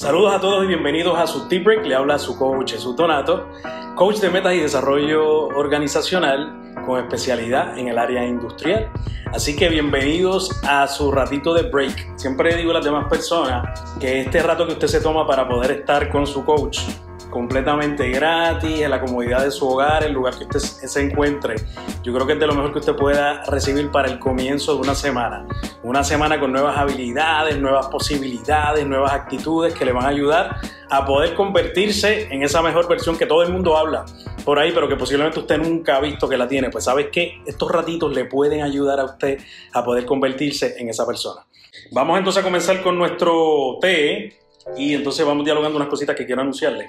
[0.00, 1.84] Saludos a todos y bienvenidos a su Tip Break.
[1.84, 3.50] Le habla su coach Jesús Donato,
[3.96, 8.90] coach de metas y desarrollo organizacional con especialidad en el área industrial.
[9.34, 12.16] Así que bienvenidos a su ratito de break.
[12.16, 15.70] Siempre digo a las demás personas que este rato que usted se toma para poder
[15.72, 16.78] estar con su coach
[17.30, 21.56] completamente gratis, en la comodidad de su hogar, el lugar que usted se encuentre.
[22.02, 24.80] Yo creo que es de lo mejor que usted pueda recibir para el comienzo de
[24.80, 25.46] una semana.
[25.82, 30.56] Una semana con nuevas habilidades, nuevas posibilidades, nuevas actitudes que le van a ayudar
[30.90, 34.04] a poder convertirse en esa mejor versión que todo el mundo habla
[34.44, 36.70] por ahí, pero que posiblemente usted nunca ha visto que la tiene.
[36.70, 39.38] Pues sabes que estos ratitos le pueden ayudar a usted
[39.72, 41.46] a poder convertirse en esa persona.
[41.92, 44.36] Vamos entonces a comenzar con nuestro té
[44.76, 46.88] y entonces vamos dialogando unas cositas que quiero anunciarle.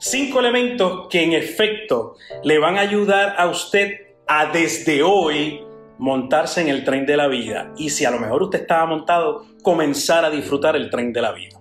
[0.00, 5.60] Cinco elementos que en efecto le van a ayudar a usted a desde hoy
[5.98, 7.72] montarse en el tren de la vida.
[7.76, 11.32] Y si a lo mejor usted estaba montado, comenzar a disfrutar el tren de la
[11.32, 11.60] vida.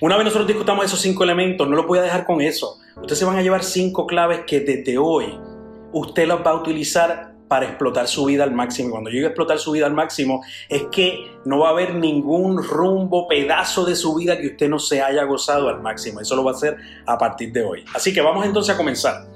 [0.00, 2.78] Una vez nosotros discutamos esos cinco elementos, no lo voy a dejar con eso.
[2.96, 5.38] Ustedes se van a llevar cinco claves que desde hoy
[5.92, 8.92] usted las va a utilizar para explotar su vida al máximo.
[8.92, 12.62] Cuando llegue a explotar su vida al máximo, es que no va a haber ningún
[12.62, 16.20] rumbo, pedazo de su vida que usted no se haya gozado al máximo.
[16.20, 17.84] Eso lo va a hacer a partir de hoy.
[17.92, 19.26] Así que vamos entonces a comenzar.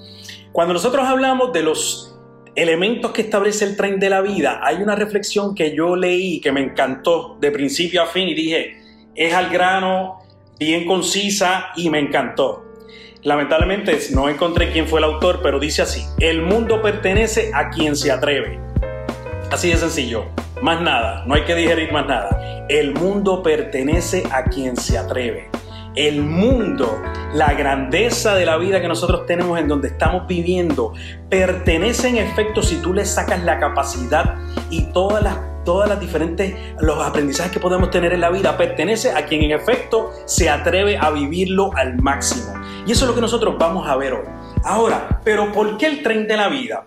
[0.52, 2.16] Cuando nosotros hablamos de los
[2.54, 6.52] elementos que establece el tren de la vida, hay una reflexión que yo leí que
[6.52, 8.76] me encantó de principio a fin y dije,
[9.16, 10.20] es al grano,
[10.56, 12.63] bien concisa y me encantó.
[13.24, 17.96] Lamentablemente no encontré quién fue el autor, pero dice así, el mundo pertenece a quien
[17.96, 18.60] se atreve.
[19.50, 20.26] Así de sencillo,
[20.60, 22.66] más nada, no hay que digerir más nada.
[22.68, 25.48] El mundo pertenece a quien se atreve.
[25.96, 27.00] El mundo,
[27.32, 30.92] la grandeza de la vida que nosotros tenemos en donde estamos viviendo,
[31.30, 34.34] pertenece en efecto si tú le sacas la capacidad
[34.68, 39.24] y todas todas las diferentes, los aprendizajes que podemos tener en la vida, pertenece a
[39.24, 42.53] quien en efecto se atreve a vivirlo al máximo.
[42.86, 44.26] Y eso es lo que nosotros vamos a ver hoy.
[44.62, 46.86] Ahora, pero ¿por qué el tren de la vida?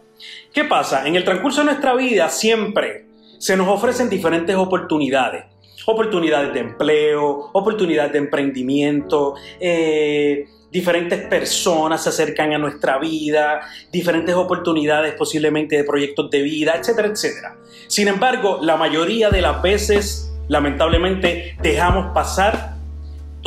[0.53, 1.07] ¿Qué pasa?
[1.07, 3.05] En el transcurso de nuestra vida siempre
[3.39, 5.45] se nos ofrecen diferentes oportunidades.
[5.85, 14.35] Oportunidades de empleo, oportunidades de emprendimiento, eh, diferentes personas se acercan a nuestra vida, diferentes
[14.35, 17.55] oportunidades posiblemente de proyectos de vida, etcétera, etcétera.
[17.87, 22.76] Sin embargo, la mayoría de las veces, lamentablemente, dejamos pasar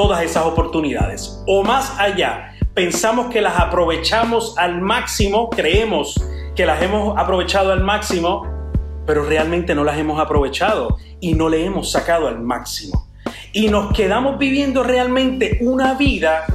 [0.00, 1.42] todas esas oportunidades.
[1.46, 6.14] O más allá, pensamos que las aprovechamos al máximo, creemos
[6.56, 8.46] que las hemos aprovechado al máximo,
[9.06, 13.10] pero realmente no las hemos aprovechado y no le hemos sacado al máximo.
[13.52, 16.46] Y nos quedamos viviendo realmente una vida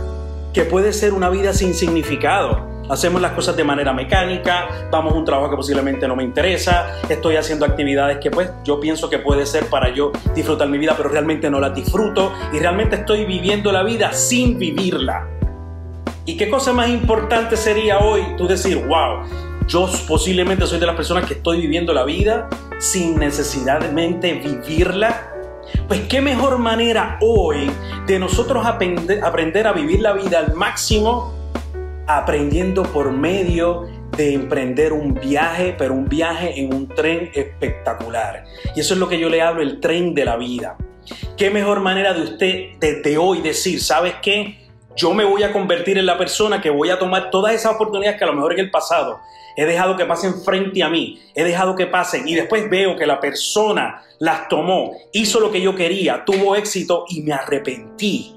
[0.52, 2.75] que puede ser una vida sin significado.
[2.90, 6.98] Hacemos las cosas de manera mecánica, vamos a un trabajo que posiblemente no me interesa,
[7.10, 10.94] estoy haciendo actividades que pues yo pienso que puede ser para yo disfrutar mi vida,
[10.96, 15.28] pero realmente no las disfruto y realmente estoy viviendo la vida sin vivirla.
[16.26, 19.24] ¿Y qué cosa más importante sería hoy tú decir, wow,
[19.68, 25.32] yo posiblemente soy de las personas que estoy viviendo la vida sin necesariamente vivirla?
[25.88, 27.72] Pues qué mejor manera hoy
[28.08, 31.35] de nosotros aprender, a vivir la vida al máximo
[32.08, 38.46] aprendiendo por medio de emprender un viaje, pero un viaje en un tren espectacular.
[38.76, 40.78] Y eso es lo que yo le hablo, el tren de la vida.
[41.38, 44.66] ¿Qué mejor manera de usted desde hoy decir, ¿sabes qué?
[44.96, 48.18] yo me voy a convertir en la persona que voy a tomar todas esas oportunidades
[48.18, 49.20] que a lo mejor en el pasado
[49.58, 53.06] he dejado que pasen frente a mí, he dejado que pasen y después veo que
[53.06, 58.36] la persona las tomó, hizo lo que yo quería, tuvo éxito y me arrepentí.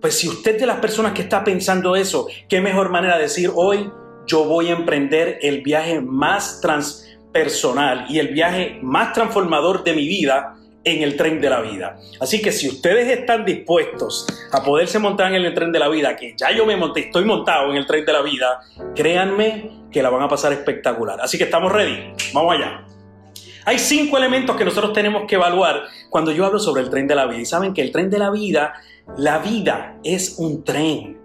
[0.00, 3.50] Pues si usted de las personas que está pensando eso, qué mejor manera de decir
[3.54, 3.90] hoy
[4.26, 10.06] yo voy a emprender el viaje más transpersonal y el viaje más transformador de mi
[10.06, 10.54] vida
[10.84, 11.98] en el tren de la vida.
[12.20, 16.14] Así que si ustedes están dispuestos a poderse montar en el tren de la vida,
[16.14, 18.60] que ya yo me monté, estoy montado en el tren de la vida,
[18.94, 21.20] créanme que la van a pasar espectacular.
[21.20, 22.84] Así que estamos ready, vamos allá.
[23.68, 27.14] Hay cinco elementos que nosotros tenemos que evaluar cuando yo hablo sobre el tren de
[27.14, 27.42] la vida.
[27.42, 28.72] Y saben que el tren de la vida,
[29.18, 31.17] la vida es un tren.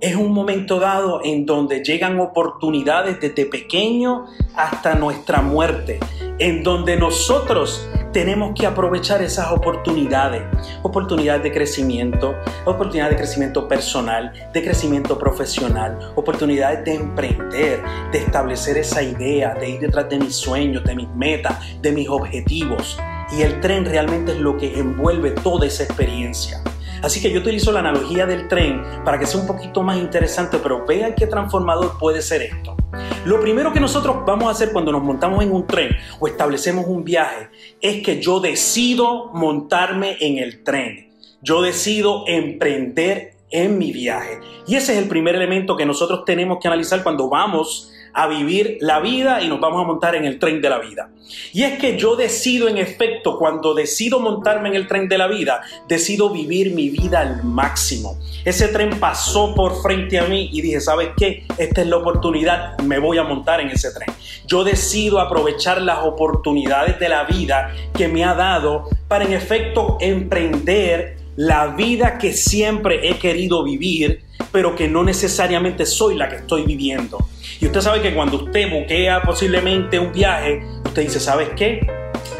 [0.00, 4.24] Es un momento dado en donde llegan oportunidades desde pequeño
[4.56, 6.00] hasta nuestra muerte,
[6.38, 10.42] en donde nosotros tenemos que aprovechar esas oportunidades,
[10.82, 18.78] oportunidades de crecimiento, oportunidades de crecimiento personal, de crecimiento profesional, oportunidades de emprender, de establecer
[18.78, 22.98] esa idea, de ir detrás de mis sueños, de mis metas, de mis objetivos.
[23.36, 26.62] Y el tren realmente es lo que envuelve toda esa experiencia.
[27.02, 30.58] Así que yo utilizo la analogía del tren para que sea un poquito más interesante,
[30.62, 32.76] pero vean qué transformador puede ser esto.
[33.24, 36.86] Lo primero que nosotros vamos a hacer cuando nos montamos en un tren o establecemos
[36.86, 37.48] un viaje
[37.80, 41.08] es que yo decido montarme en el tren.
[41.42, 44.40] yo decido emprender en mi viaje.
[44.66, 48.78] Y ese es el primer elemento que nosotros tenemos que analizar cuando vamos a vivir
[48.80, 51.10] la vida y nos vamos a montar en el tren de la vida.
[51.52, 55.26] Y es que yo decido, en efecto, cuando decido montarme en el tren de la
[55.26, 58.18] vida, decido vivir mi vida al máximo.
[58.44, 61.44] Ese tren pasó por frente a mí y dije, ¿sabes qué?
[61.58, 64.08] Esta es la oportunidad, me voy a montar en ese tren.
[64.46, 69.98] Yo decido aprovechar las oportunidades de la vida que me ha dado para, en efecto,
[70.00, 76.36] emprender la vida que siempre he querido vivir, pero que no necesariamente soy la que
[76.36, 77.18] estoy viviendo.
[77.60, 81.86] Y usted sabe que cuando usted buquea posiblemente un viaje, usted dice, ¿sabes qué?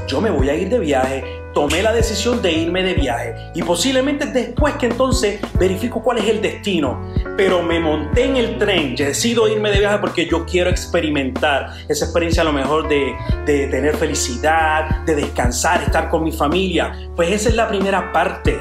[0.06, 3.62] Yo me voy a ir de viaje, tomé la decisión de irme de viaje y
[3.62, 8.94] posiblemente después que entonces verifico cuál es el destino, pero me monté en el tren,
[8.96, 13.14] decido irme de viaje porque yo quiero experimentar esa experiencia a lo mejor de,
[13.46, 18.58] de tener felicidad, de descansar, estar con mi familia, pues esa es la primera parte,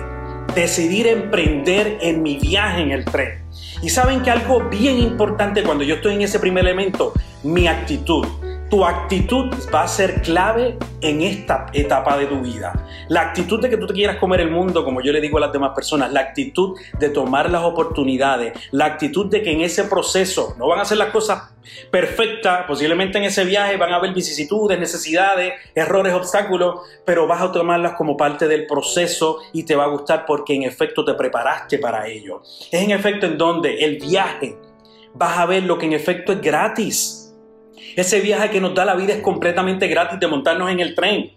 [0.56, 3.39] decidir emprender en mi viaje en el tren.
[3.82, 8.26] Y saben que algo bien importante cuando yo estoy en ese primer elemento, mi actitud.
[8.70, 12.86] Tu actitud va a ser clave en esta etapa de tu vida.
[13.08, 15.42] La actitud de que tú te quieras comer el mundo, como yo le digo a
[15.42, 19.86] las demás personas, la actitud de tomar las oportunidades, la actitud de que en ese
[19.86, 21.52] proceso no van a ser las cosas
[21.90, 27.52] perfectas, posiblemente en ese viaje van a haber vicisitudes, necesidades, errores, obstáculos, pero vas a
[27.52, 31.80] tomarlas como parte del proceso y te va a gustar porque en efecto te preparaste
[31.80, 32.44] para ello.
[32.72, 34.60] Es en efecto en donde el viaje
[35.16, 37.19] vas a ver lo que en efecto es gratis
[37.96, 41.32] ese viaje que nos da la vida es completamente gratis de montarnos en el tren.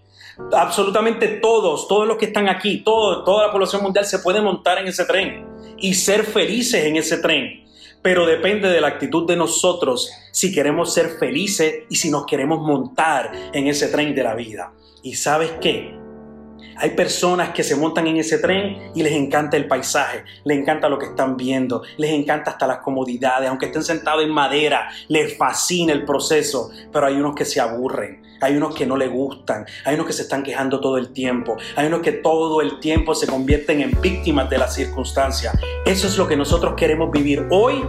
[0.53, 4.89] Absolutamente todos, todos los que están aquí, toda la población mundial se puede montar en
[4.89, 5.47] ese tren
[5.79, 7.65] y ser felices en ese tren.
[8.03, 12.61] Pero depende de la actitud de nosotros si queremos ser felices y si nos queremos
[12.61, 14.73] montar en ese tren de la vida.
[15.03, 16.02] ¿Y sabes qué?
[16.77, 20.89] Hay personas que se montan en ese tren y les encanta el paisaje, les encanta
[20.89, 25.37] lo que están viendo, les encanta hasta las comodidades, aunque estén sentados en madera, les
[25.37, 29.67] fascina el proceso, pero hay unos que se aburren, hay unos que no les gustan,
[29.85, 33.15] hay unos que se están quejando todo el tiempo, hay unos que todo el tiempo
[33.15, 35.55] se convierten en víctimas de las circunstancias.
[35.85, 37.85] Eso es lo que nosotros queremos vivir hoy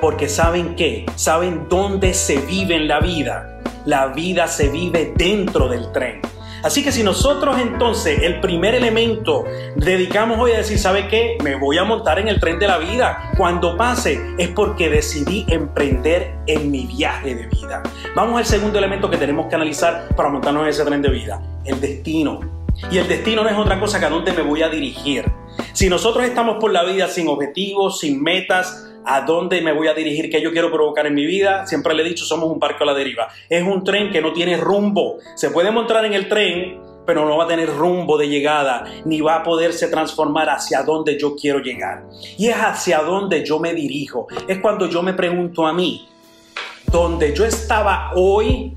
[0.00, 3.60] porque saben qué, saben dónde se vive en la vida.
[3.84, 6.20] La vida se vive dentro del tren.
[6.62, 9.44] Así que si nosotros entonces el primer elemento
[9.76, 11.38] dedicamos hoy a decir, ¿sabe qué?
[11.42, 13.30] Me voy a montar en el tren de la vida.
[13.36, 17.82] Cuando pase es porque decidí emprender en mi viaje de vida.
[18.14, 21.40] Vamos al segundo elemento que tenemos que analizar para montarnos en ese tren de vida,
[21.64, 22.40] el destino.
[22.90, 25.24] Y el destino no es otra cosa que a dónde me voy a dirigir.
[25.72, 29.94] Si nosotros estamos por la vida sin objetivos, sin metas, a dónde me voy a
[29.94, 31.66] dirigir, qué yo quiero provocar en mi vida.
[31.66, 33.28] Siempre le he dicho, somos un barco a la deriva.
[33.48, 35.18] Es un tren que no tiene rumbo.
[35.36, 39.20] Se puede montar en el tren, pero no va a tener rumbo de llegada, ni
[39.20, 42.04] va a poderse transformar hacia donde yo quiero llegar.
[42.36, 44.26] Y es hacia donde yo me dirijo.
[44.48, 46.08] Es cuando yo me pregunto a mí,
[46.90, 48.76] donde yo estaba hoy,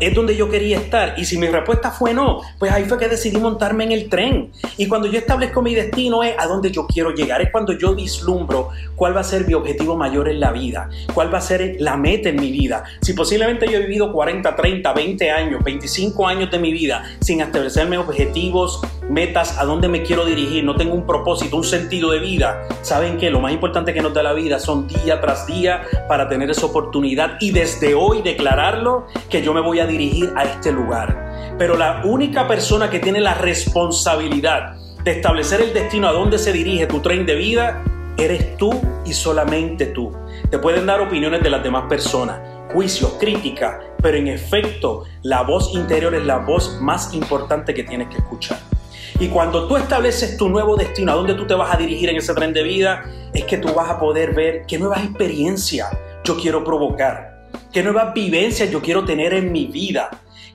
[0.00, 1.14] es donde yo quería estar.
[1.16, 4.52] Y si mi respuesta fue no, pues ahí fue que decidí montarme en el tren.
[4.76, 7.40] Y cuando yo establezco mi destino es a donde yo quiero llegar.
[7.42, 11.32] Es cuando yo vislumbro cuál va a ser mi objetivo mayor en la vida, cuál
[11.32, 12.84] va a ser la meta en mi vida.
[13.00, 17.40] Si posiblemente yo he vivido 40, 30, 20 años, 25 años de mi vida sin
[17.40, 22.18] establecerme objetivos, metas, a dónde me quiero dirigir, no tengo un propósito, un sentido de
[22.18, 22.66] vida.
[22.82, 26.28] Saben que lo más importante que nos da la vida son día tras día para
[26.28, 30.72] tener esa oportunidad y desde hoy declararlo que yo me voy a dirigir a este
[30.72, 31.54] lugar.
[31.58, 36.52] Pero la única persona que tiene la responsabilidad de establecer el destino a dónde se
[36.52, 37.82] dirige tu tren de vida,
[38.16, 38.72] eres tú
[39.04, 40.12] y solamente tú.
[40.50, 42.40] Te pueden dar opiniones de las demás personas,
[42.72, 48.08] juicios, críticas, pero en efecto la voz interior es la voz más importante que tienes
[48.08, 48.58] que escuchar.
[49.20, 52.16] Y cuando tú estableces tu nuevo destino, a dónde tú te vas a dirigir en
[52.16, 55.88] ese tren de vida, es que tú vas a poder ver qué nuevas experiencias
[56.24, 60.10] yo quiero provocar, qué nuevas vivencias yo quiero tener en mi vida,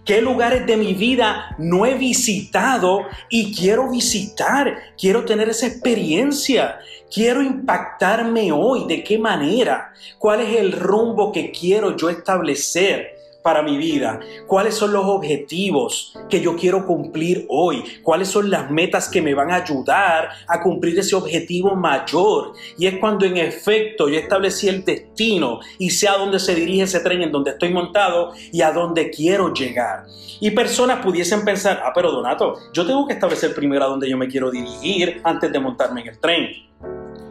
[0.06, 6.80] qué lugares de mi vida no he visitado y quiero visitar, quiero tener esa experiencia,
[7.14, 13.62] quiero impactarme hoy, de qué manera, cuál es el rumbo que quiero yo establecer para
[13.62, 19.08] mi vida, cuáles son los objetivos que yo quiero cumplir hoy, cuáles son las metas
[19.10, 22.53] que me van a ayudar a cumplir ese objetivo mayor.
[22.77, 26.84] Y es cuando en efecto yo establecí el destino y sé a dónde se dirige
[26.84, 30.06] ese tren en donde estoy montado y a dónde quiero llegar.
[30.39, 34.17] Y personas pudiesen pensar, ah, pero Donato, yo tengo que establecer primero a dónde yo
[34.17, 36.67] me quiero dirigir antes de montarme en el tren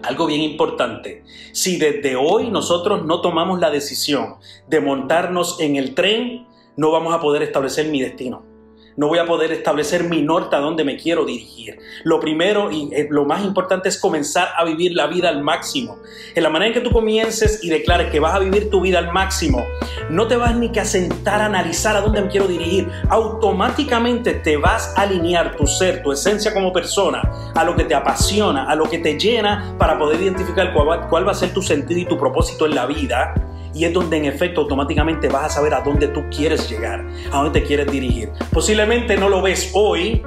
[0.06, 1.22] algo bien importante.
[1.52, 4.36] Si desde hoy nosotros no tomamos la decisión
[4.68, 6.46] de montarnos en el tren,
[6.76, 8.55] no vamos a poder establecer mi destino.
[8.96, 11.78] No voy a poder establecer mi norte a dónde me quiero dirigir.
[12.04, 15.98] Lo primero y eh, lo más importante es comenzar a vivir la vida al máximo.
[16.34, 18.98] En la manera en que tú comiences y declares que vas a vivir tu vida
[18.98, 19.64] al máximo,
[20.08, 22.88] no te vas ni que a sentar a analizar a dónde me quiero dirigir.
[23.10, 27.22] Automáticamente te vas a alinear tu ser, tu esencia como persona,
[27.54, 31.26] a lo que te apasiona, a lo que te llena para poder identificar cuál cuál
[31.26, 33.34] va a ser tu sentido y tu propósito en la vida
[33.75, 37.42] y es donde en efecto automáticamente vas a saber a dónde tú quieres llegar, a
[37.42, 38.30] dónde te quieres dirigir.
[38.52, 40.23] Posiblemente no lo ves hoy,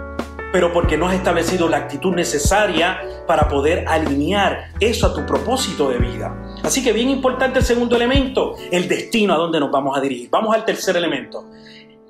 [0.52, 5.90] pero porque no has establecido la actitud necesaria para poder alinear eso a tu propósito
[5.90, 6.36] de vida.
[6.64, 10.30] Así que bien importante el segundo elemento, el destino a dónde nos vamos a dirigir.
[10.30, 11.46] Vamos al tercer elemento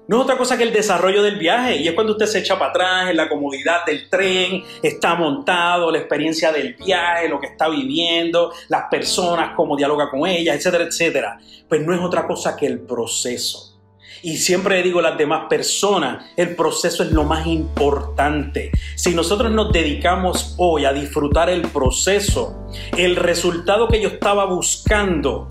[0.09, 1.77] no es otra cosa que el desarrollo del viaje.
[1.77, 5.91] Y es cuando usted se echa para atrás en la comodidad del tren, está montado,
[5.91, 10.85] la experiencia del viaje, lo que está viviendo, las personas, cómo dialoga con ellas, etcétera,
[10.85, 11.37] etcétera.
[11.67, 13.79] Pues no es otra cosa que el proceso.
[14.23, 18.71] Y siempre digo a las demás personas, el proceso es lo más importante.
[18.95, 25.47] Si nosotros nos dedicamos hoy a disfrutar el proceso, el resultado que yo estaba buscando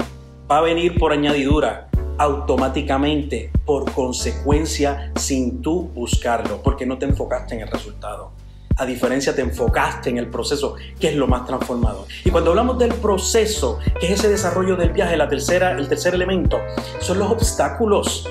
[0.51, 1.88] va a venir por añadidura
[2.19, 8.33] automáticamente, por consecuencia, sin tú buscarlo, porque no te enfocaste en el resultado.
[8.77, 12.07] A diferencia, te enfocaste en el proceso, que es lo más transformador.
[12.25, 16.15] Y cuando hablamos del proceso, que es ese desarrollo del viaje, la tercera, el tercer
[16.15, 16.59] elemento,
[17.01, 18.29] son los obstáculos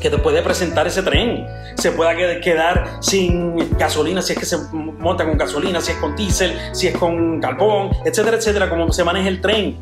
[0.00, 1.46] que te puede presentar ese tren.
[1.76, 6.16] Se puede quedar sin gasolina si es que se monta con gasolina, si es con
[6.16, 9.78] diésel, si es con carbón, etcétera, etcétera, como se maneja el tren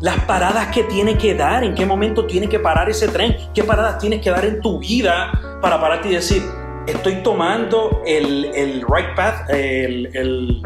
[0.00, 3.64] las paradas que tiene que dar, en qué momento tiene que parar ese tren, qué
[3.64, 6.42] paradas tienes que dar en tu vida para pararte y decir,
[6.86, 10.62] estoy tomando el, el right path, el, el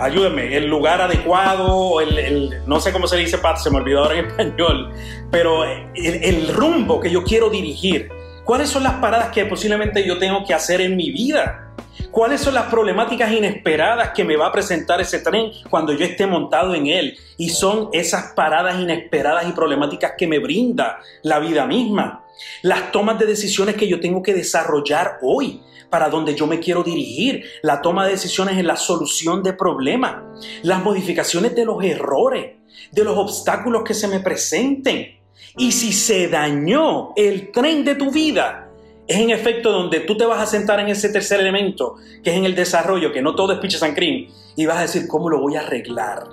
[0.00, 4.18] ayúdenme, el lugar adecuado, el, no sé cómo se dice path, se me olvidó ahora
[4.18, 4.92] en español,
[5.30, 8.10] pero el rumbo que yo quiero dirigir.
[8.44, 11.65] ¿Cuáles son las paradas que posiblemente yo tengo que hacer en mi vida?
[12.10, 16.26] ¿Cuáles son las problemáticas inesperadas que me va a presentar ese tren cuando yo esté
[16.26, 17.18] montado en él?
[17.36, 22.24] Y son esas paradas inesperadas y problemáticas que me brinda la vida misma.
[22.62, 26.82] Las tomas de decisiones que yo tengo que desarrollar hoy para donde yo me quiero
[26.82, 27.44] dirigir.
[27.62, 30.16] La toma de decisiones en la solución de problemas.
[30.62, 32.52] Las modificaciones de los errores,
[32.92, 35.18] de los obstáculos que se me presenten.
[35.58, 38.65] Y si se dañó el tren de tu vida,
[39.06, 42.36] es en efecto donde tú te vas a sentar en ese tercer elemento, que es
[42.36, 45.30] en el desarrollo, que no todo es pitches and cream, y vas a decir, ¿cómo
[45.30, 46.24] lo voy a arreglar?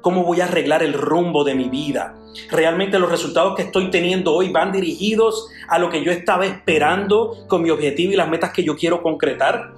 [0.00, 2.16] ¿Cómo voy a arreglar el rumbo de mi vida?
[2.50, 7.44] ¿Realmente los resultados que estoy teniendo hoy van dirigidos a lo que yo estaba esperando
[7.48, 9.74] con mi objetivo y las metas que yo quiero concretar?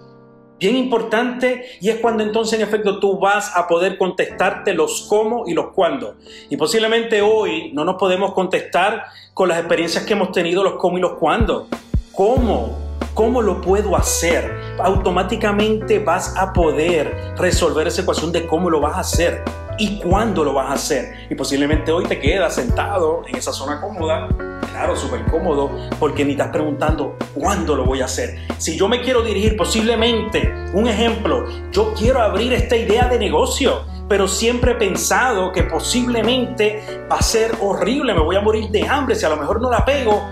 [0.59, 5.45] Bien importante y es cuando entonces en efecto tú vas a poder contestarte los cómo
[5.49, 6.15] y los cuándo.
[6.49, 10.99] Y posiblemente hoy no nos podemos contestar con las experiencias que hemos tenido los cómo
[10.99, 11.67] y los cuándo.
[12.15, 12.79] ¿Cómo?
[13.15, 14.55] ¿Cómo lo puedo hacer?
[14.79, 19.43] Automáticamente vas a poder resolver esa ecuación de cómo lo vas a hacer
[19.79, 21.15] y cuándo lo vas a hacer.
[21.31, 24.29] Y posiblemente hoy te quedas sentado en esa zona cómoda,
[24.73, 28.47] claro, súper cómodo, porque ni estás preguntando cuándo lo voy a hacer.
[28.59, 33.91] Si yo me quiero dirigir, posiblemente, un ejemplo, yo quiero abrir esta idea de negocio
[34.09, 38.87] pero siempre he pensado que posiblemente va a ser horrible, me voy a morir de
[38.87, 40.23] hambre, si a lo mejor no la pego,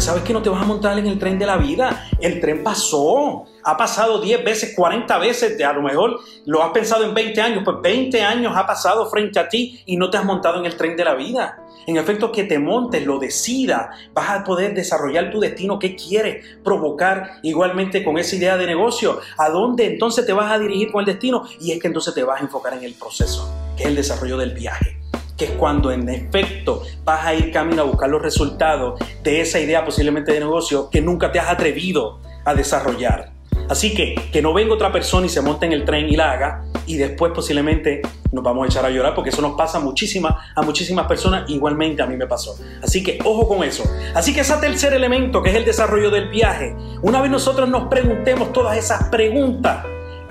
[0.00, 2.08] sabes que no te vas a montar en el tren de la vida.
[2.20, 3.44] El tren pasó.
[3.62, 5.62] Ha pasado 10 veces, 40 veces.
[5.62, 7.62] A lo mejor lo has pensado en 20 años.
[7.64, 10.76] Pues 20 años ha pasado frente a ti y no te has montado en el
[10.76, 11.60] tren de la vida.
[11.86, 15.78] En efecto, que te montes, lo decida, vas a poder desarrollar tu destino.
[15.78, 19.20] ¿Qué quieres provocar igualmente con esa idea de negocio?
[19.38, 21.44] ¿A dónde entonces te vas a dirigir con el destino?
[21.60, 24.38] Y es que entonces te vas a enfocar en el proceso, que es el desarrollo
[24.38, 25.03] del viaje
[25.36, 29.60] que es cuando en efecto vas a ir camino a buscar los resultados de esa
[29.60, 33.32] idea posiblemente de negocio que nunca te has atrevido a desarrollar.
[33.68, 36.32] Así que que no venga otra persona y se monte en el tren y la
[36.32, 39.80] haga y después posiblemente nos vamos a echar a llorar porque eso nos pasa a
[39.80, 42.58] muchísimas personas, igualmente a mí me pasó.
[42.82, 43.84] Así que ojo con eso.
[44.14, 47.88] Así que ese tercer elemento que es el desarrollo del viaje, una vez nosotros nos
[47.88, 49.84] preguntemos todas esas preguntas,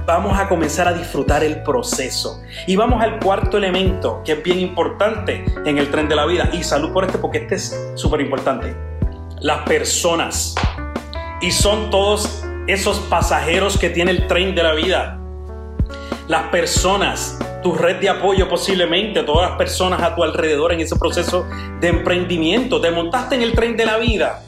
[0.05, 2.41] vamos a comenzar a disfrutar el proceso.
[2.67, 6.49] Y vamos al cuarto elemento, que es bien importante en el tren de la vida.
[6.53, 8.75] Y salud por este, porque este es súper importante.
[9.39, 10.55] Las personas.
[11.41, 15.19] Y son todos esos pasajeros que tiene el tren de la vida.
[16.27, 20.95] Las personas, tu red de apoyo posiblemente, todas las personas a tu alrededor en ese
[20.95, 21.45] proceso
[21.81, 22.79] de emprendimiento.
[22.79, 24.41] Te montaste en el tren de la vida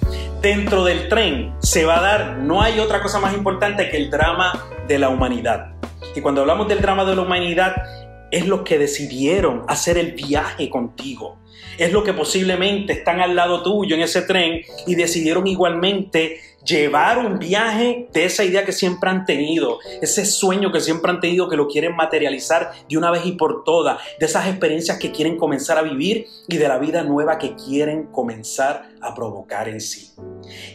[0.46, 4.12] dentro del tren se va a dar, no hay otra cosa más importante que el
[4.12, 4.54] drama
[4.88, 5.74] de la humanidad.
[6.16, 7.76] Y cuando hablamos del drama de la humanidad,
[8.30, 11.40] es los que decidieron hacer el viaje contigo.
[11.80, 17.20] Es lo que posiblemente están al lado tuyo en ese tren y decidieron igualmente llevar
[17.20, 21.48] un viaje de esa idea que siempre han tenido, ese sueño que siempre han tenido
[21.48, 25.38] que lo quieren materializar de una vez y por todas, de esas experiencias que quieren
[25.38, 30.12] comenzar a vivir y de la vida nueva que quieren comenzar a provocar en sí.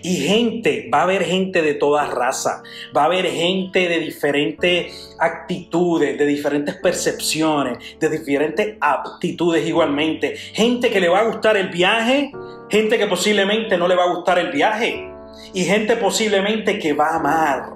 [0.02, 2.62] Y gente, va a haber gente de toda raza,
[2.96, 10.36] va a haber gente de diferentes actitudes, de diferentes percepciones, de diferentes aptitudes igualmente.
[10.36, 12.32] Gente que le va a gustar el viaje,
[12.68, 15.09] gente que posiblemente no le va a gustar el viaje
[15.52, 17.74] y gente posiblemente que va a amar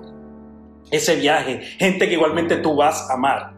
[0.90, 3.54] ese viaje, gente que igualmente tú vas a amar,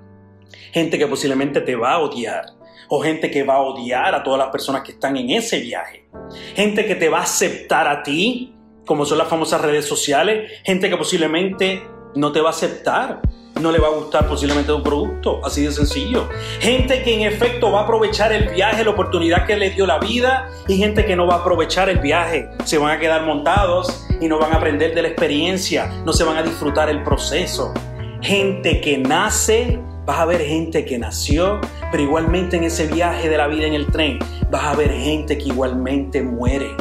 [0.73, 2.47] gente que posiblemente te va a odiar
[2.89, 6.09] o gente que va a odiar a todas las personas que están en ese viaje,
[6.55, 8.55] gente que te va a aceptar a ti,
[8.87, 11.83] como son las famosas redes sociales, gente que posiblemente
[12.15, 13.21] no te va a aceptar
[13.61, 16.29] no le va a gustar posiblemente un producto, así de sencillo.
[16.61, 19.99] Gente que en efecto va a aprovechar el viaje, la oportunidad que le dio la
[19.99, 22.49] vida, y gente que no va a aprovechar el viaje.
[22.65, 26.25] Se van a quedar montados y no van a aprender de la experiencia, no se
[26.25, 27.73] van a disfrutar el proceso.
[28.21, 31.61] Gente que nace, vas a ver gente que nació,
[31.91, 34.19] pero igualmente en ese viaje de la vida en el tren,
[34.51, 36.75] vas a ver gente que igualmente muere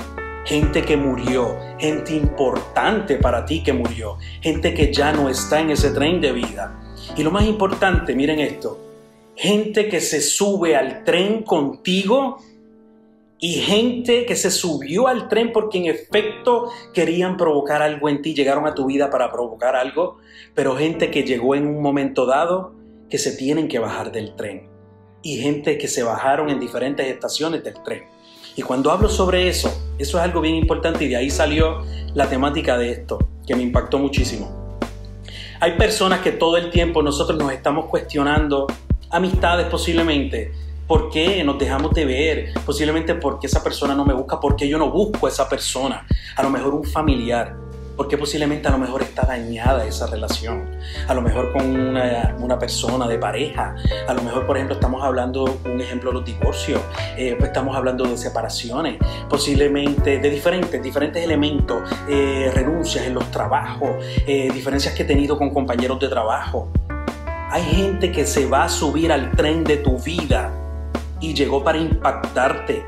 [0.46, 5.72] gente que murió, gente importante para ti que murió, gente que ya no está en
[5.72, 6.80] ese tren de vida.
[7.18, 8.80] Y lo más importante, miren esto,
[9.36, 12.38] gente que se sube al tren contigo
[13.40, 18.34] y gente que se subió al tren porque en efecto querían provocar algo en ti,
[18.34, 20.20] llegaron a tu vida para provocar algo,
[20.54, 22.74] pero gente que llegó en un momento dado
[23.10, 24.70] que se tienen que bajar del tren
[25.22, 28.15] y gente que se bajaron en diferentes estaciones del tren.
[28.56, 31.84] Y cuando hablo sobre eso, eso es algo bien importante y de ahí salió
[32.14, 34.80] la temática de esto, que me impactó muchísimo.
[35.60, 38.68] Hay personas que todo el tiempo nosotros nos estamos cuestionando,
[39.10, 40.52] amistades posiblemente,
[40.88, 42.54] ¿Por qué nos dejamos de ver?
[42.64, 46.06] Posiblemente porque esa persona no me busca, porque yo no busco a esa persona.
[46.36, 47.58] A lo mejor un familiar,
[47.96, 50.70] porque posiblemente a lo mejor está dañada esa relación,
[51.08, 53.76] a lo mejor con una, persona de pareja,
[54.08, 56.82] a lo mejor por ejemplo estamos hablando, un ejemplo, los divorcios,
[57.18, 58.98] eh, pues estamos hablando de separaciones,
[59.30, 63.90] posiblemente de diferentes, diferentes elementos, eh, renuncias en los trabajos,
[64.26, 66.70] eh, diferencias que he tenido con compañeros de trabajo.
[67.52, 70.52] Hay gente que se va a subir al tren de tu vida
[71.20, 72.84] y llegó para impactarte.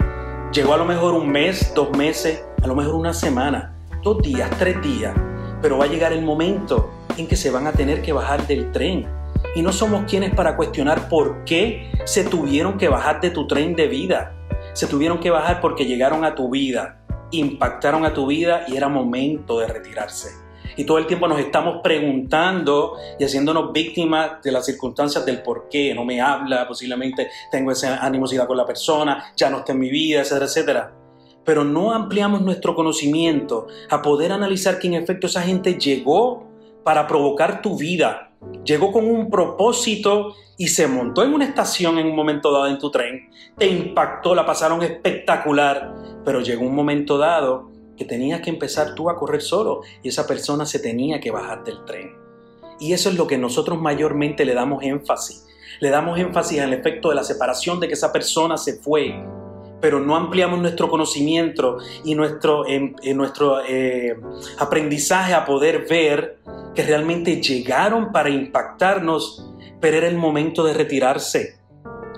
[0.52, 4.50] Llegó a lo mejor un mes, dos meses, a lo mejor una semana dos días,
[4.58, 5.14] tres días,
[5.62, 8.72] pero va a llegar el momento en que se van a tener que bajar del
[8.72, 9.08] tren.
[9.56, 13.76] Y no somos quienes para cuestionar por qué se tuvieron que bajar de tu tren
[13.76, 14.36] de vida.
[14.74, 18.88] Se tuvieron que bajar porque llegaron a tu vida, impactaron a tu vida y era
[18.88, 20.30] momento de retirarse.
[20.76, 25.70] Y todo el tiempo nos estamos preguntando y haciéndonos víctimas de las circunstancias del por
[25.70, 29.80] qué no me habla, posiblemente tengo esa animosidad con la persona, ya no está en
[29.80, 31.07] mi vida, etcétera, etcétera
[31.48, 36.46] pero no ampliamos nuestro conocimiento a poder analizar que en efecto esa gente llegó
[36.84, 38.34] para provocar tu vida,
[38.66, 42.78] llegó con un propósito y se montó en una estación en un momento dado en
[42.78, 48.50] tu tren, te impactó, la pasaron espectacular, pero llegó un momento dado que tenías que
[48.50, 52.12] empezar tú a correr solo y esa persona se tenía que bajar del tren.
[52.78, 55.48] Y eso es lo que nosotros mayormente le damos énfasis.
[55.80, 59.16] Le damos énfasis al efecto de la separación, de que esa persona se fue
[59.80, 64.18] pero no ampliamos nuestro conocimiento y nuestro, en, nuestro eh,
[64.58, 66.40] aprendizaje a poder ver
[66.74, 71.58] que realmente llegaron para impactarnos, pero era el momento de retirarse.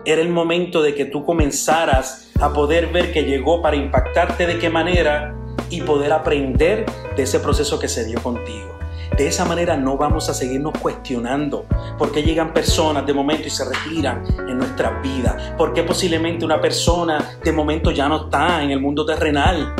[0.06, 4.58] Era el momento de que tú comenzaras a poder ver que llegó para impactarte de
[4.58, 5.36] qué manera
[5.69, 8.80] y poder aprender de ese proceso que se dio contigo.
[9.17, 11.65] De esa manera no vamos a seguirnos cuestionando
[11.98, 15.56] por qué llegan personas de momento y se retiran en nuestra vida.
[15.58, 19.76] ¿Por qué posiblemente una persona de momento ya no está en el mundo terrenal?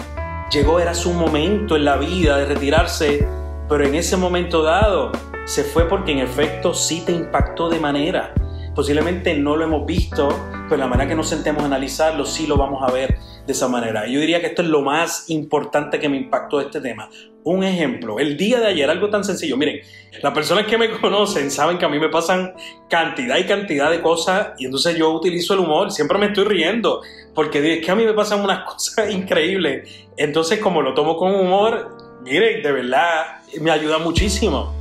[0.52, 3.28] Llegó, era su momento en la vida de retirarse,
[3.70, 5.12] pero en ese momento dado
[5.46, 8.34] se fue porque en efecto sí te impactó de manera.
[8.76, 10.30] Posiblemente no lo hemos visto,
[10.68, 13.68] pero la manera que nos sentemos a analizarlo sí lo vamos a ver de esa
[13.68, 14.08] manera.
[14.08, 17.10] Yo diría que esto es lo más importante que me impactó de este tema.
[17.50, 19.58] Un ejemplo, el día de ayer, algo tan sencillo.
[19.58, 19.82] Miren,
[20.22, 22.54] las personas que me conocen saben que a mí me pasan
[22.88, 27.02] cantidad y cantidad de cosas y entonces yo utilizo el humor, siempre me estoy riendo,
[27.34, 29.90] porque es que a mí me pasan unas cosas increíbles.
[30.16, 34.76] Entonces, como lo tomo con humor, miren, de verdad, me ayuda muchísimo.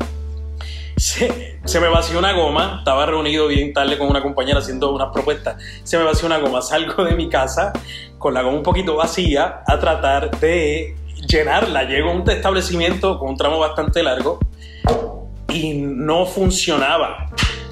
[0.98, 5.09] Se, se, me vació una goma, estaba reunido bien tarde con una compañera haciendo unas
[5.11, 7.72] propuestas, se me vació una goma, salgo de mi casa
[8.18, 11.85] con la goma un poquito vacía a tratar de llenarla.
[11.85, 14.38] Llego a un establecimiento con un tramo bastante largo
[15.52, 17.26] y no funcionaba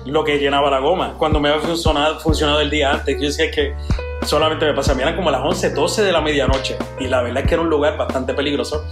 [0.06, 1.14] lo que llenaba la goma.
[1.18, 3.74] Cuando me había funcionado, funcionado el día antes, yo decía que
[4.22, 7.48] solamente me pasa, eran como las 11, 12 de la medianoche y la verdad es
[7.48, 8.84] que era un lugar bastante peligroso.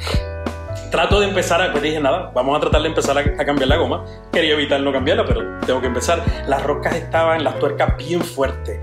[0.91, 3.69] Trato de empezar, a, pues dije nada, vamos a tratar de empezar a, a cambiar
[3.69, 4.05] la goma.
[4.33, 6.23] Quería evitar no cambiarla, pero tengo que empezar.
[6.47, 8.79] Las rocas estaban, las tuercas bien fuertes,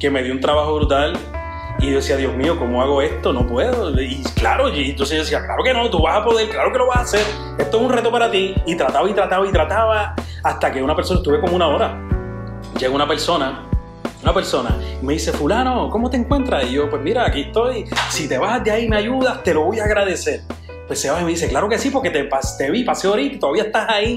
[0.00, 1.16] que me dio un trabajo brutal
[1.78, 3.32] y yo decía, Dios mío, ¿cómo hago esto?
[3.32, 3.90] No puedo.
[4.00, 6.78] Y claro, y entonces yo decía, claro que no, tú vas a poder, claro que
[6.78, 7.26] lo vas a hacer.
[7.58, 8.54] Esto es un reto para ti.
[8.66, 11.98] Y trataba y trataba y trataba hasta que una persona, estuve como una hora.
[12.78, 13.66] Llega una persona,
[14.22, 16.64] una persona, y me dice, fulano, ¿cómo te encuentras?
[16.64, 17.86] Y yo, pues mira, aquí estoy.
[18.10, 20.42] Si te vas de ahí y me ayudas, te lo voy a agradecer.
[20.86, 22.28] Pues se va y me dice, claro que sí, porque te,
[22.58, 24.16] te vi, pasé ahorita y todavía estás ahí.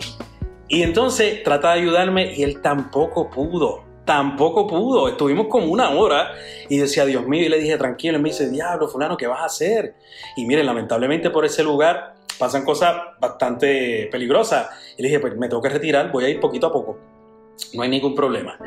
[0.68, 5.08] Y entonces trata de ayudarme y él tampoco pudo tampoco pudo.
[5.08, 6.32] Estuvimos como una hora
[6.70, 9.42] y decía, Dios mío, y le dije, tranquilo, y me dice, diablo, fulano, ¿qué vas
[9.42, 9.96] a hacer?
[10.36, 14.70] Y mire, lamentablemente por ese lugar pasan cosas bastante peligrosas.
[14.98, 16.98] Y le dije, pues me tengo que retirar, voy a ir poquito a poco.
[17.74, 18.58] No hay ningún problema.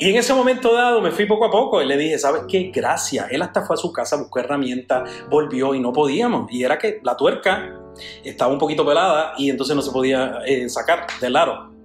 [0.00, 2.70] Y en ese momento dado me fui poco a poco y le dije, ¿sabes qué?
[2.72, 3.26] Gracias.
[3.30, 6.50] Él hasta fue a su casa, buscó herramientas, volvió y no podíamos.
[6.52, 7.74] Y era que la tuerca
[8.22, 11.77] estaba un poquito pelada y entonces no se podía eh, sacar del aro.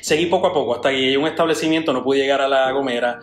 [0.00, 2.70] Seguí poco a poco hasta que llegué a un establecimiento, no pude llegar a la
[2.72, 3.20] gomera.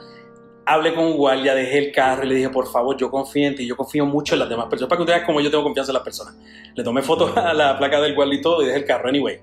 [0.65, 3.55] Hablé con un guardia, dejé el carro y le dije, por favor, yo confío en
[3.55, 4.89] ti, yo confío mucho en las demás personas.
[4.89, 6.35] Para que ustedes como yo tengo confianza en las personas.
[6.73, 9.39] Le tomé fotos a la placa del guardia y todo y dejé el carro, anyway.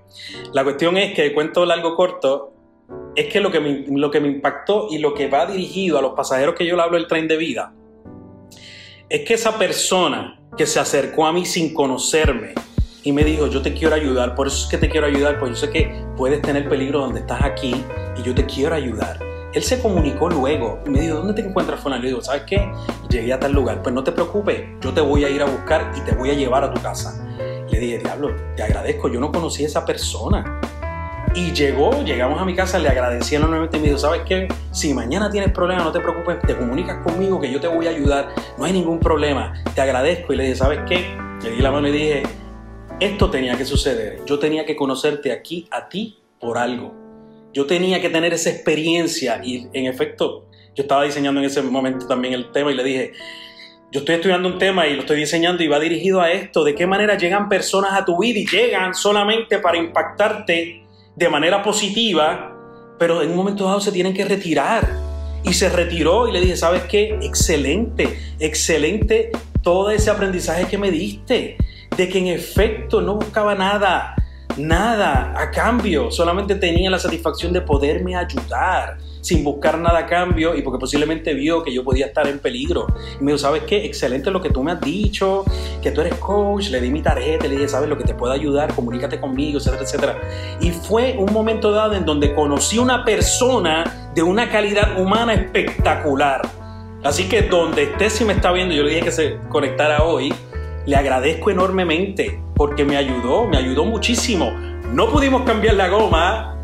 [0.54, 2.54] La cuestión es que, cuento largo corto,
[3.14, 6.02] es que lo que, me, lo que me impactó y lo que va dirigido a
[6.02, 7.74] los pasajeros que yo le hablo del tren de vida,
[9.08, 12.54] es que esa persona que se acercó a mí sin conocerme,
[13.02, 15.52] y me dijo, yo te quiero ayudar, por eso es que te quiero ayudar, pues
[15.52, 17.74] yo sé que puedes tener peligro donde estás aquí
[18.16, 19.18] y yo te quiero ayudar.
[19.52, 22.02] Él se comunicó luego y me dijo, ¿dónde te encuentras, Fulano?
[22.02, 22.70] Le digo, ¿sabes qué?
[23.08, 23.82] Llegué a tal lugar.
[23.82, 26.34] Pues no te preocupes, yo te voy a ir a buscar y te voy a
[26.34, 27.26] llevar a tu casa.
[27.68, 30.60] Le dije, diablo, te agradezco, yo no conocí a esa persona.
[31.34, 34.48] Y llegó, llegamos a mi casa, le agradecí enormemente y me dijo, ¿sabes qué?
[34.72, 37.90] Si mañana tienes problemas, no te preocupes, te comunicas conmigo que yo te voy a
[37.90, 40.32] ayudar, no hay ningún problema, te agradezco.
[40.32, 41.16] Y le dije, ¿sabes qué?
[41.42, 42.22] Le di la mano y le dije,
[43.00, 44.20] esto tenía que suceder.
[44.26, 46.94] Yo tenía que conocerte aquí a ti por algo.
[47.52, 52.06] Yo tenía que tener esa experiencia y en efecto yo estaba diseñando en ese momento
[52.06, 53.12] también el tema y le dije,
[53.90, 56.74] yo estoy estudiando un tema y lo estoy diseñando y va dirigido a esto, de
[56.74, 60.84] qué manera llegan personas a tu vida y llegan solamente para impactarte
[61.16, 62.56] de manera positiva,
[62.98, 65.10] pero en un momento dado se tienen que retirar.
[65.42, 67.18] Y se retiró y le dije, ¿sabes qué?
[67.22, 69.30] Excelente, excelente
[69.62, 71.56] todo ese aprendizaje que me diste
[71.96, 74.14] de que en efecto no buscaba nada,
[74.56, 80.54] nada a cambio, solamente tenía la satisfacción de poderme ayudar sin buscar nada a cambio
[80.54, 82.86] y porque posiblemente vio que yo podía estar en peligro.
[83.20, 83.84] Y me dijo, ¿sabes qué?
[83.84, 85.44] Excelente lo que tú me has dicho,
[85.82, 88.32] que tú eres coach, le di mi tarjeta, le dije, ¿sabes lo que te puedo
[88.32, 88.74] ayudar?
[88.74, 90.20] Comunícate conmigo, etcétera, etcétera.
[90.60, 96.42] Y fue un momento dado en donde conocí una persona de una calidad humana espectacular.
[97.02, 100.32] Así que donde esté, si me está viendo, yo le dije que se conectara hoy
[100.90, 104.50] le agradezco enormemente porque me ayudó, me ayudó muchísimo.
[104.92, 106.56] No pudimos cambiar la goma,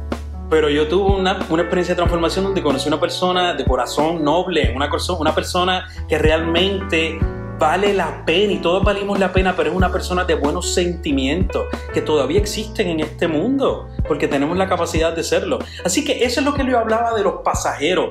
[0.51, 4.73] pero yo tuve una, una experiencia de transformación donde conocí una persona de corazón noble,
[4.75, 7.21] una, una persona que realmente
[7.61, 11.65] vale la pena y todos valimos la pena, pero es una persona de buenos sentimientos
[11.95, 15.61] que todavía existen en este mundo, porque tenemos la capacidad de serlo.
[15.85, 18.11] Así que eso es lo que yo hablaba de los pasajeros.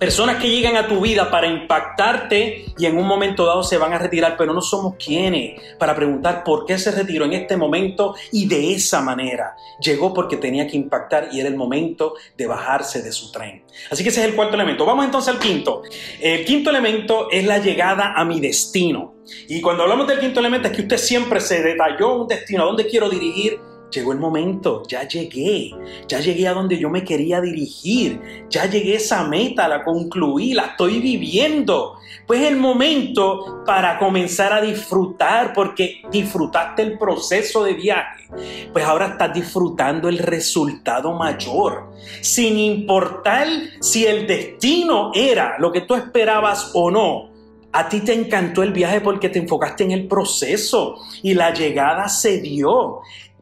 [0.00, 3.92] Personas que llegan a tu vida para impactarte y en un momento dado se van
[3.92, 8.14] a retirar, pero no somos quienes para preguntar por qué se retiró en este momento
[8.32, 9.54] y de esa manera.
[9.78, 13.62] Llegó porque tenía que impactar y era el momento de bajarse de su tren.
[13.90, 14.86] Así que ese es el cuarto elemento.
[14.86, 15.82] Vamos entonces al quinto.
[16.18, 19.16] El quinto elemento es la llegada a mi destino.
[19.48, 22.66] Y cuando hablamos del quinto elemento es que usted siempre se detalló un destino, a
[22.66, 25.72] dónde quiero dirigir Llegó el momento, ya llegué,
[26.06, 30.54] ya llegué a donde yo me quería dirigir, ya llegué a esa meta, la concluí,
[30.54, 31.96] la estoy viviendo.
[32.26, 38.28] Pues es el momento para comenzar a disfrutar, porque disfrutaste el proceso de viaje,
[38.72, 43.48] pues ahora estás disfrutando el resultado mayor, sin importar
[43.80, 47.30] si el destino era lo que tú esperabas o no.
[47.72, 52.08] A ti te encantó el viaje porque te enfocaste en el proceso y la llegada
[52.08, 53.00] se dio.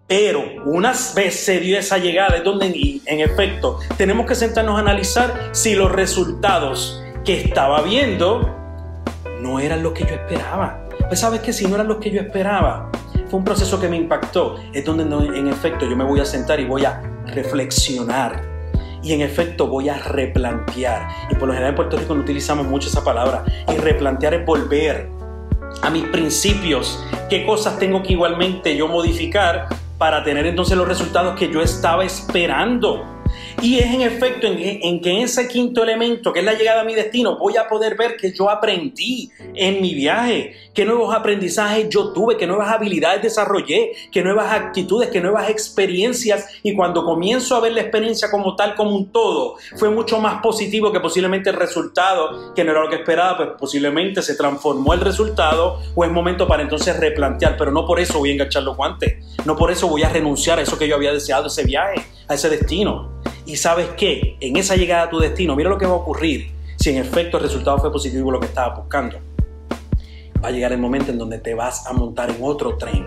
[0.09, 4.81] Pero una vez se dio esa llegada, es donde en efecto tenemos que sentarnos a
[4.81, 8.57] analizar si los resultados que estaba viendo
[9.43, 10.89] no eran lo que yo esperaba.
[11.09, 12.91] Pues sabes que si no eran los que yo esperaba,
[13.29, 14.57] fue un proceso que me impactó.
[14.73, 18.41] Es donde en efecto yo me voy a sentar y voy a reflexionar.
[19.03, 21.07] Y en efecto voy a replantear.
[21.31, 23.45] Y por lo general en Puerto Rico no utilizamos mucho esa palabra.
[23.71, 25.11] Y replantear es volver
[25.83, 27.05] a mis principios.
[27.29, 32.05] ¿Qué cosas tengo que igualmente yo modificar para tener entonces los resultados que yo estaba
[32.05, 33.05] esperando.
[33.61, 36.85] Y es en efecto en, en, que ese quinto elemento, que es la llegada a
[36.85, 41.89] mi destino, voy a poder ver que yo aprendí en mi viaje, qué nuevos aprendizajes
[41.89, 46.47] yo tuve, qué nuevas habilidades desarrollé, qué nuevas actitudes, qué nuevas experiencias.
[46.63, 50.41] Y cuando comienzo a ver la experiencia como tal, como un todo, fue mucho más
[50.41, 54.95] positivo que posiblemente el resultado, que no era lo que esperaba, pues posiblemente se transformó
[54.95, 58.63] el resultado o es momento para entonces replantear, pero no por eso voy a enganchar
[58.63, 61.65] los guantes, no por eso voy a renunciar a eso que yo había deseado, ese
[61.65, 63.19] viaje, a ese destino.
[63.49, 66.51] Y sabes qué, en esa llegada a tu destino, mira lo que va a ocurrir
[66.77, 69.17] si en efecto el resultado fue positivo lo que estabas buscando.
[70.45, 73.07] Va a llegar el momento en donde te vas a montar en otro tren.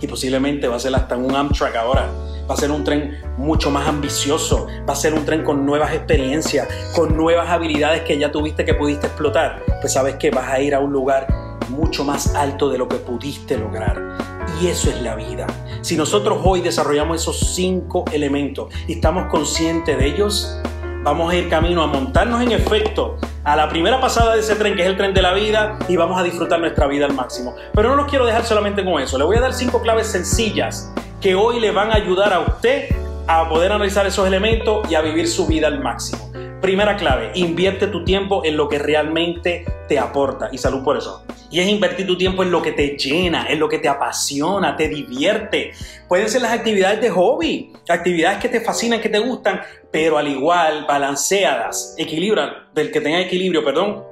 [0.00, 2.08] Y posiblemente va a ser hasta un Amtrak ahora.
[2.48, 4.68] Va a ser un tren mucho más ambicioso.
[4.88, 8.74] Va a ser un tren con nuevas experiencias, con nuevas habilidades que ya tuviste que
[8.74, 9.60] pudiste explotar.
[9.80, 11.26] Pues sabes que vas a ir a un lugar
[11.68, 14.39] mucho más alto de lo que pudiste lograr.
[14.60, 15.46] Y eso es la vida.
[15.80, 20.54] Si nosotros hoy desarrollamos esos cinco elementos y estamos conscientes de ellos,
[21.02, 24.76] vamos a ir camino a montarnos en efecto a la primera pasada de ese tren,
[24.76, 27.54] que es el tren de la vida, y vamos a disfrutar nuestra vida al máximo.
[27.72, 29.16] Pero no los quiero dejar solamente con eso.
[29.16, 30.92] Le voy a dar cinco claves sencillas
[31.22, 32.94] que hoy le van a ayudar a usted
[33.26, 36.30] a poder analizar esos elementos y a vivir su vida al máximo.
[36.60, 40.50] Primera clave, invierte tu tiempo en lo que realmente te aporta.
[40.52, 41.24] Y salud por eso.
[41.50, 44.76] Y es invertir tu tiempo en lo que te llena, en lo que te apasiona,
[44.76, 45.72] te divierte.
[46.06, 50.28] Pueden ser las actividades de hobby, actividades que te fascinan, que te gustan, pero al
[50.28, 54.04] igual balanceadas, equilibran, del que tenga equilibrio, perdón,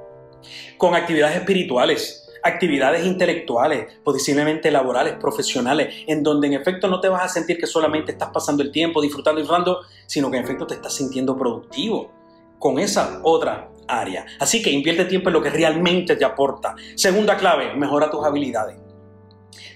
[0.77, 7.23] con actividades espirituales actividades intelectuales, posiblemente laborales, profesionales, en donde en efecto no te vas
[7.23, 10.65] a sentir que solamente estás pasando el tiempo, disfrutando y disfrutando, sino que en efecto
[10.65, 12.18] te estás sintiendo productivo
[12.59, 14.25] con esa otra área.
[14.39, 16.75] Así que invierte tiempo en lo que realmente te aporta.
[16.95, 18.77] Segunda clave, mejora tus habilidades.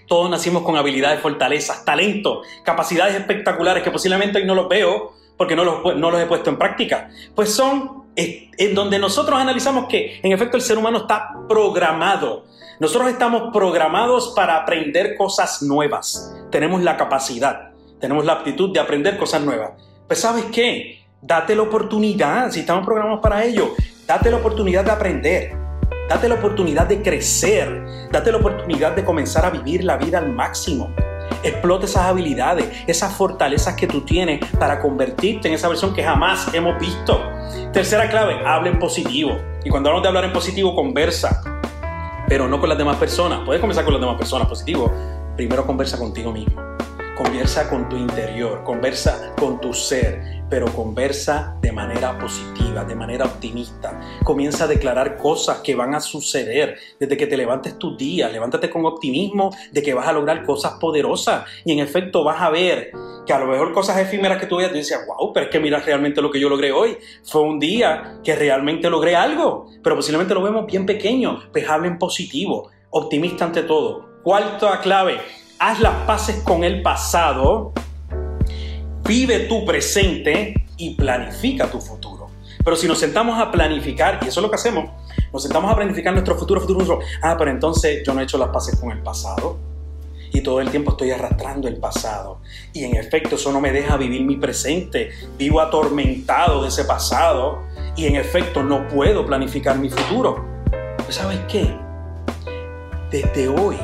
[0.08, 5.56] Todos nacimos con habilidades, fortalezas, talentos, capacidades espectaculares que posiblemente hoy no los veo porque
[5.56, 7.10] no los, no los he puesto en práctica.
[7.34, 12.46] Pues son en donde nosotros analizamos que en efecto el ser humano está programado.
[12.80, 16.36] Nosotros estamos programados para aprender cosas nuevas.
[16.52, 19.72] Tenemos la capacidad, tenemos la aptitud de aprender cosas nuevas.
[20.08, 21.03] Pues sabes qué?
[21.26, 23.74] Date la oportunidad, si estamos programados para ello,
[24.06, 25.56] Date la oportunidad de aprender.
[26.10, 28.10] Date la oportunidad de crecer.
[28.12, 30.94] Date la oportunidad de comenzar a vivir la vida al máximo.
[31.42, 36.54] Explota esas habilidades, esas fortalezas que tú tienes para convertirte en esa versión que jamás
[36.54, 37.22] hemos visto.
[37.72, 39.38] Tercera clave, habla en positivo.
[39.64, 41.42] Y cuando hablamos de hablar en positivo, conversa.
[42.28, 43.40] Pero no con las demás personas.
[43.46, 44.92] Puedes conversar con las demás personas positivo.
[45.38, 46.62] Primero conversa contigo mismo.
[47.24, 48.64] Conversa con tu interior.
[48.64, 54.00] Conversa con tu ser pero conversa de manera positiva, de manera optimista.
[54.24, 58.30] Comienza a declarar cosas que van a suceder desde que te levantes tu día.
[58.30, 62.52] Levántate con optimismo de que vas a lograr cosas poderosas y en efecto vas a
[62.52, 62.92] ver
[63.26, 65.60] que a lo mejor cosas efímeras que tú veas, tú dices, wow, pero es que
[65.60, 67.00] mira realmente lo que yo logré hoy.
[67.24, 71.50] Fue un día que realmente logré algo, pero posiblemente lo vemos bien pequeño.
[71.52, 74.22] Pues hablen positivo, optimista ante todo.
[74.22, 75.18] Cuarta clave,
[75.64, 77.72] haz las paces con el pasado
[79.06, 82.28] vive tu presente y planifica tu futuro.
[82.66, 84.90] Pero si nos sentamos a planificar, y eso es lo que hacemos,
[85.32, 88.50] nos sentamos a planificar nuestro futuro, futuro, ah, pero entonces yo no he hecho las
[88.50, 89.58] paces con el pasado.
[90.34, 92.42] Y todo el tiempo estoy arrastrando el pasado.
[92.74, 95.12] Y en efecto eso no me deja vivir mi presente.
[95.38, 97.62] Vivo atormentado de ese pasado.
[97.96, 100.44] Y en efecto no puedo planificar mi futuro.
[100.98, 101.74] Pues ¿sabes qué?
[103.12, 103.78] Desde hoy,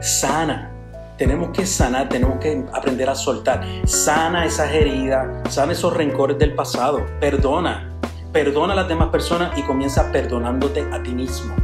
[0.00, 0.75] sana
[1.16, 3.64] tenemos que sanar, tenemos que aprender a soltar.
[3.84, 7.04] Sana esas heridas, sana esos rencores del pasado.
[7.20, 7.98] Perdona,
[8.32, 11.54] perdona a las demás personas y comienza perdonándote a ti mismo.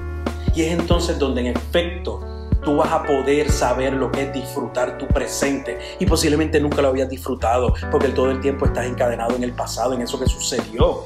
[0.54, 2.20] Y es entonces donde en efecto
[2.62, 6.88] tú vas a poder saber lo que es disfrutar tu presente y posiblemente nunca lo
[6.88, 11.04] habías disfrutado porque todo el tiempo estás encadenado en el pasado, en eso que sucedió.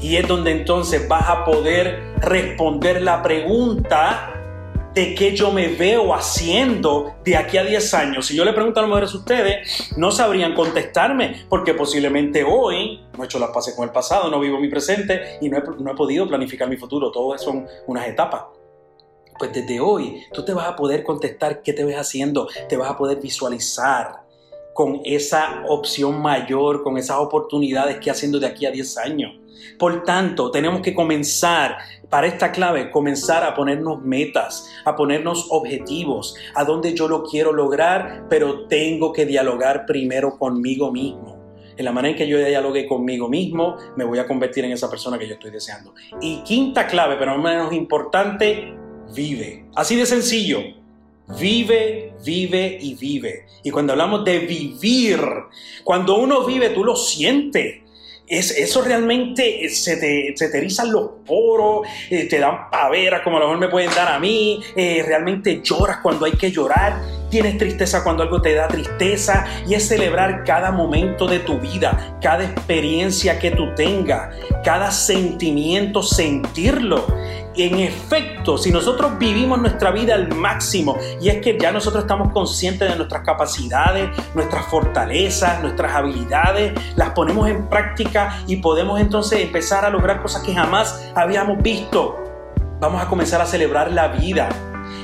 [0.00, 4.37] Y es donde entonces vas a poder responder la pregunta
[4.94, 8.26] de qué yo me veo haciendo de aquí a 10 años.
[8.26, 13.00] Si yo le pregunto a lo mejor a ustedes, no sabrían contestarme, porque posiblemente hoy
[13.16, 15.62] no he hecho las paces con el pasado, no vivo mi presente y no he,
[15.80, 17.10] no he podido planificar mi futuro.
[17.10, 18.44] Todo son unas etapas.
[19.38, 22.90] Pues desde hoy tú te vas a poder contestar qué te ves haciendo, te vas
[22.90, 24.26] a poder visualizar
[24.74, 29.32] con esa opción mayor, con esas oportunidades que haciendo de aquí a 10 años.
[29.78, 36.34] Por tanto, tenemos que comenzar, para esta clave, comenzar a ponernos metas, a ponernos objetivos,
[36.54, 41.38] a dónde yo lo quiero lograr, pero tengo que dialogar primero conmigo mismo.
[41.76, 44.90] En la manera en que yo dialogue conmigo mismo, me voy a convertir en esa
[44.90, 45.94] persona que yo estoy deseando.
[46.20, 48.74] Y quinta clave, pero no menos importante,
[49.14, 49.66] vive.
[49.76, 50.60] Así de sencillo.
[51.38, 53.46] Vive, vive y vive.
[53.62, 55.20] Y cuando hablamos de vivir,
[55.84, 57.82] cuando uno vive, tú lo sientes
[58.28, 63.22] es, eso realmente eh, se te, se te erizan los poros, eh, te dan paveras
[63.22, 66.50] como a lo mejor me pueden dar a mí, eh, realmente lloras cuando hay que
[66.50, 71.58] llorar, tienes tristeza cuando algo te da tristeza y es celebrar cada momento de tu
[71.58, 77.04] vida, cada experiencia que tú tengas, cada sentimiento, sentirlo
[77.64, 82.32] en efecto, si nosotros vivimos nuestra vida al máximo, y es que ya nosotros estamos
[82.32, 89.40] conscientes de nuestras capacidades, nuestras fortalezas, nuestras habilidades, las ponemos en práctica y podemos entonces
[89.40, 92.16] empezar a lograr cosas que jamás habíamos visto.
[92.80, 94.48] Vamos a comenzar a celebrar la vida.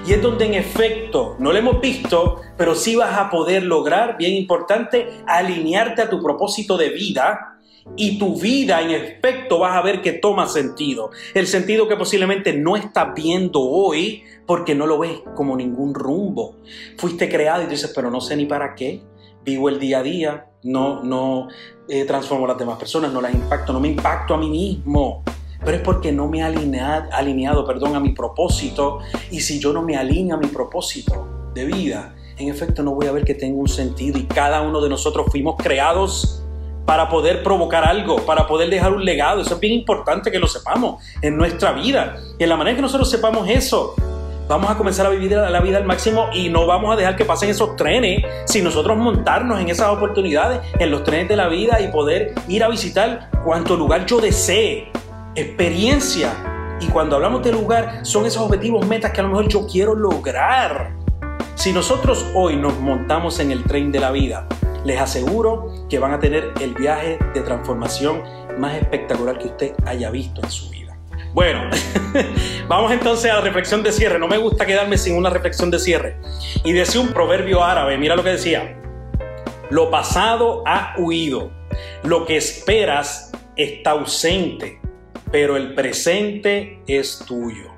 [0.07, 4.19] Y es donde en efecto no lo hemos visto, pero sí vas a poder lograr,
[4.19, 7.59] bien importante, alinearte a tu propósito de vida
[7.97, 11.11] y tu vida en efecto vas a ver que toma sentido.
[11.33, 16.57] El sentido que posiblemente no estás viendo hoy porque no lo ves como ningún rumbo.
[16.99, 19.03] Fuiste creado y dices, pero no sé ni para qué.
[19.43, 21.49] Vivo el día a día, no, no
[21.89, 25.23] eh, transformo a las demás personas, no las impacto, no me impacto a mí mismo.
[25.65, 28.99] Pero es porque no me he alineado, alineado perdón, a mi propósito.
[29.31, 33.07] Y si yo no me alineo a mi propósito de vida, en efecto no voy
[33.07, 34.19] a ver que tengo un sentido.
[34.19, 36.43] Y cada uno de nosotros fuimos creados
[36.85, 39.41] para poder provocar algo, para poder dejar un legado.
[39.41, 42.17] Eso es bien importante que lo sepamos en nuestra vida.
[42.39, 43.95] Y en la manera que nosotros sepamos eso,
[44.49, 47.25] vamos a comenzar a vivir la vida al máximo y no vamos a dejar que
[47.25, 51.81] pasen esos trenes sin nosotros montarnos en esas oportunidades, en los trenes de la vida
[51.81, 54.93] y poder ir a visitar cuanto lugar yo desee.
[55.37, 56.33] Experiencia.
[56.81, 59.95] Y cuando hablamos de lugar, son esos objetivos, metas que a lo mejor yo quiero
[59.95, 60.93] lograr.
[61.57, 64.47] Si nosotros hoy nos montamos en el tren de la vida,
[64.85, 68.23] les aseguro que van a tener el viaje de transformación
[68.59, 70.97] más espectacular que usted haya visto en su vida.
[71.33, 71.69] Bueno,
[72.69, 74.21] vamos entonces a la reflexión de cierre.
[74.21, 76.17] No me gusta quedarme sin una reflexión de cierre.
[76.63, 78.81] Y decía un proverbio árabe, mira lo que decía.
[79.71, 81.51] Lo pasado ha huido,
[82.05, 84.81] lo que esperas está ausente,
[85.35, 87.73] pero el presente es tuyo.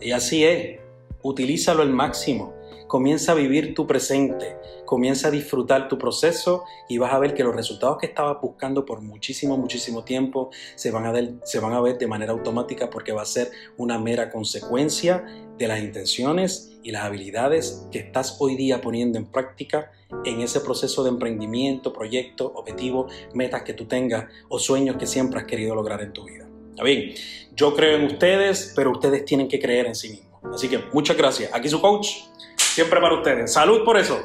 [0.00, 0.80] Y así es,
[1.22, 2.56] utilízalo al máximo.
[2.88, 7.44] Comienza a vivir tu presente, comienza a disfrutar tu proceso y vas a ver que
[7.44, 12.32] los resultados que estabas buscando por muchísimo, muchísimo tiempo se van a, ver, de manera
[12.32, 15.24] automática porque va a ser una mera consecuencia
[15.56, 19.92] de las intenciones y las habilidades que estás hoy día poniendo en práctica
[20.24, 25.38] en ese proceso de emprendimiento, proyecto, objetivo, metas que tú tengas o sueños que siempre
[25.38, 26.47] has querido lograr en tu vida.
[26.78, 27.12] ¿Está bien?
[27.56, 30.54] Yo creo en ustedes, pero ustedes tienen que creer en sí mismos.
[30.54, 31.52] Así que muchas gracias.
[31.52, 32.10] Aquí su coach
[32.56, 33.52] siempre para ustedes.
[33.52, 34.16] Salud por eso.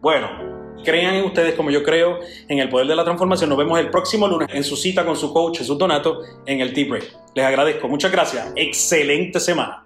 [0.00, 2.18] Bueno, crean en ustedes como yo creo
[2.48, 3.50] en el poder de la transformación.
[3.50, 6.72] Nos vemos el próximo lunes en su cita con su coach Jesús Donato en el
[6.72, 7.04] Tea Break.
[7.36, 7.86] Les agradezco.
[7.86, 8.52] Muchas gracias.
[8.56, 9.85] Excelente semana.